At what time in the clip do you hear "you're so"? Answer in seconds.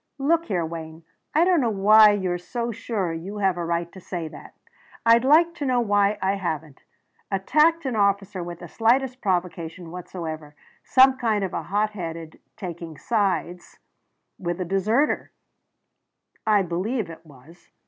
2.13-2.71